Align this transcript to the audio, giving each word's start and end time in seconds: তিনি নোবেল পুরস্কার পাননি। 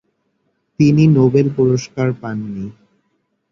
তিনি 0.79 1.03
নোবেল 1.17 1.47
পুরস্কার 1.57 2.07
পাননি। 2.21 2.65